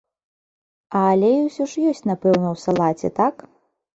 [0.99, 3.35] А алей усё ж ёсць, напэўна, у салаце, так?